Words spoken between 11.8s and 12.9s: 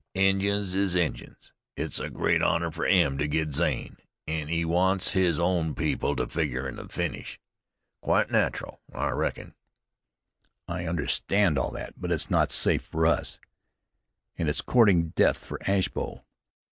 but it's not safe